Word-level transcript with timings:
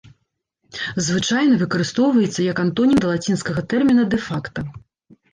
Звычайна 1.07 1.57
выкарыстоўваецца 1.63 2.45
як 2.45 2.61
антонім 2.63 2.97
да 3.03 3.11
лацінскага 3.11 3.63
тэрміна 3.75 4.07
дэ-факта. 4.15 4.59